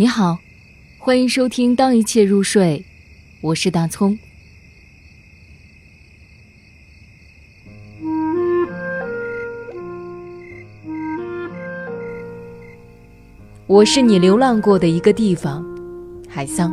[0.00, 0.38] 你好，
[0.96, 2.86] 欢迎收听《当一切入睡》，
[3.40, 4.16] 我是大葱。
[13.66, 15.66] 我是你流浪过的一个地方，
[16.28, 16.72] 海桑。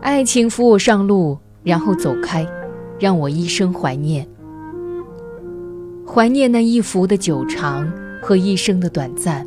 [0.00, 2.46] 爱情扶我上路，然后走开，
[2.98, 4.26] 让我一生怀念。
[6.14, 7.90] 怀念那一幅的久长
[8.20, 9.46] 和一生的短暂。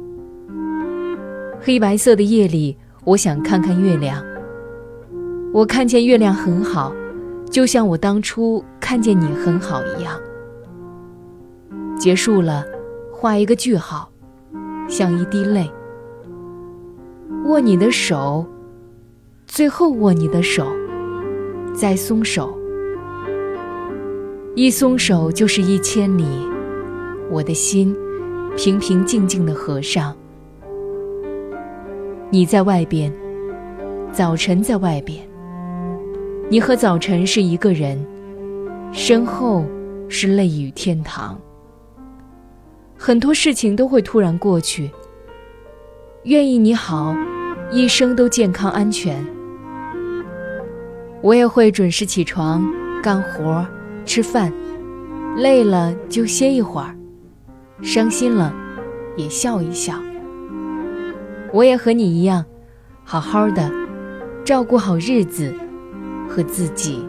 [1.62, 4.26] 黑白色的夜里，我想看看月亮。
[5.54, 6.92] 我看见月亮很好，
[7.52, 10.20] 就像我当初看见你很好一样。
[12.00, 12.66] 结束了，
[13.14, 14.10] 画一个句号，
[14.90, 15.70] 像一滴泪。
[17.46, 18.44] 握你的手，
[19.46, 20.66] 最后握你的手，
[21.76, 22.58] 再松手。
[24.56, 26.26] 一松手就是一千里。
[27.32, 27.96] 我的心
[28.56, 30.16] 平平静静的合上，
[32.30, 33.12] 你在外边，
[34.12, 35.20] 早晨在外边。
[36.50, 38.06] 你和早晨是一个人，
[38.92, 39.66] 身后
[40.08, 41.40] 是泪雨天堂。
[42.96, 44.92] 很多事情都会突然过去。
[46.24, 47.16] 愿意你好，
[47.72, 49.26] 一生都健康安全。
[51.22, 52.64] 我也会准时起床，
[53.02, 53.66] 干活，
[54.06, 54.54] 吃饭，
[55.38, 56.96] 累了就歇一会儿。
[57.82, 58.54] 伤心了，
[59.18, 59.94] 也笑一笑。
[61.54, 62.46] 我也和你一样，
[63.04, 63.72] 好好的
[64.44, 65.54] 照顾好日子
[66.28, 67.08] 和自己。